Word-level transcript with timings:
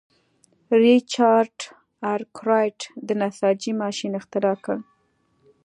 ریچارډ 0.83 1.55
ارکرایټ 2.13 2.79
د 3.07 3.09
نساجۍ 3.21 3.71
ماشین 3.83 4.11
اختراع 4.19 4.55
کړ. 4.63 4.77